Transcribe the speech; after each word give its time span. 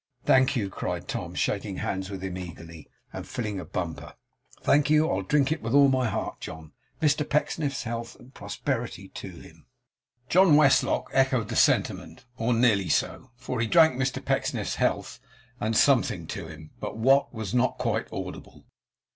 'Thank 0.25 0.55
you,' 0.55 0.67
cried 0.67 1.07
Tom, 1.07 1.35
shaking 1.35 1.75
hands 1.77 2.09
with 2.09 2.23
him 2.23 2.35
eagerly, 2.35 2.89
and 3.13 3.27
filling 3.27 3.59
a 3.59 3.65
bumper. 3.65 4.15
'Thank 4.63 4.89
you; 4.89 5.07
I'll 5.07 5.21
drink 5.21 5.51
it 5.51 5.61
with 5.61 5.75
all 5.75 5.89
my 5.89 6.07
heart, 6.07 6.39
John. 6.39 6.73
Mr 7.03 7.17
Pecksniff's 7.23 7.83
health, 7.83 8.15
and 8.19 8.33
prosperity 8.33 9.09
to 9.09 9.29
him!' 9.29 9.67
John 10.27 10.55
Westlock 10.55 11.11
echoed 11.13 11.49
the 11.49 11.55
sentiment, 11.55 12.25
or 12.35 12.51
nearly 12.51 12.89
so; 12.89 13.29
for 13.35 13.61
he 13.61 13.67
drank 13.67 13.95
Mr 13.95 14.25
Pecksniff's 14.25 14.77
health, 14.77 15.19
and 15.59 15.77
Something 15.77 16.25
to 16.29 16.47
him 16.47 16.71
but 16.79 16.97
what, 16.97 17.31
was 17.31 17.53
not 17.53 17.77
quite 17.77 18.11
audible. 18.11 18.65